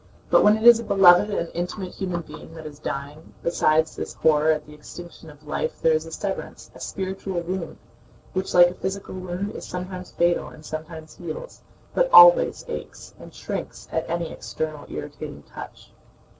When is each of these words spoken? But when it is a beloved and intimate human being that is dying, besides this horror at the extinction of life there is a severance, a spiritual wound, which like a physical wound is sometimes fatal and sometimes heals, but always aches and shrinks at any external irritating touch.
But 0.31 0.43
when 0.43 0.57
it 0.57 0.63
is 0.63 0.79
a 0.79 0.83
beloved 0.83 1.29
and 1.29 1.51
intimate 1.53 1.93
human 1.93 2.21
being 2.21 2.55
that 2.55 2.65
is 2.65 2.79
dying, 2.79 3.35
besides 3.43 3.95
this 3.95 4.15
horror 4.15 4.49
at 4.51 4.65
the 4.65 4.73
extinction 4.73 5.29
of 5.29 5.45
life 5.45 5.79
there 5.79 5.93
is 5.93 6.07
a 6.07 6.11
severance, 6.11 6.71
a 6.73 6.79
spiritual 6.79 7.41
wound, 7.41 7.77
which 8.33 8.55
like 8.55 8.69
a 8.69 8.73
physical 8.73 9.13
wound 9.13 9.51
is 9.51 9.63
sometimes 9.67 10.09
fatal 10.09 10.47
and 10.47 10.65
sometimes 10.65 11.17
heals, 11.17 11.61
but 11.93 12.09
always 12.11 12.65
aches 12.67 13.13
and 13.19 13.31
shrinks 13.35 13.87
at 13.91 14.09
any 14.09 14.31
external 14.31 14.87
irritating 14.89 15.43
touch. 15.43 15.91